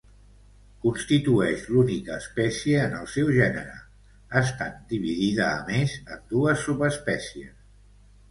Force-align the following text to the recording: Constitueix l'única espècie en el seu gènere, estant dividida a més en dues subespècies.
Constitueix 0.85 1.65
l'única 1.73 2.15
espècie 2.21 2.79
en 2.85 2.95
el 3.01 3.05
seu 3.17 3.29
gènere, 3.35 3.75
estant 4.41 4.79
dividida 4.95 5.45
a 5.49 5.61
més 5.69 5.93
en 6.17 6.25
dues 6.35 6.65
subespècies. 6.69 7.55